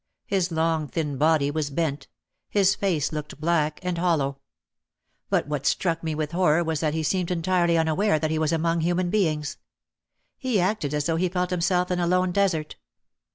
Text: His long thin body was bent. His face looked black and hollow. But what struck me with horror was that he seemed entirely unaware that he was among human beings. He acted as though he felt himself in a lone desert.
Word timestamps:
His 0.25 0.51
long 0.51 0.87
thin 0.87 1.19
body 1.19 1.51
was 1.51 1.69
bent. 1.69 2.07
His 2.49 2.73
face 2.73 3.11
looked 3.11 3.39
black 3.39 3.79
and 3.83 3.99
hollow. 3.99 4.39
But 5.29 5.47
what 5.47 5.67
struck 5.67 6.01
me 6.01 6.15
with 6.15 6.31
horror 6.31 6.63
was 6.63 6.79
that 6.79 6.95
he 6.95 7.03
seemed 7.03 7.29
entirely 7.29 7.77
unaware 7.77 8.17
that 8.17 8.31
he 8.31 8.39
was 8.39 8.51
among 8.51 8.81
human 8.81 9.11
beings. 9.11 9.59
He 10.39 10.59
acted 10.59 10.95
as 10.95 11.05
though 11.05 11.17
he 11.17 11.29
felt 11.29 11.51
himself 11.51 11.91
in 11.91 11.99
a 11.99 12.07
lone 12.07 12.31
desert. 12.31 12.77